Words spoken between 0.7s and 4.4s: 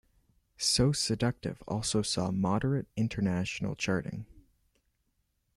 Seductive" also saw moderate international charting.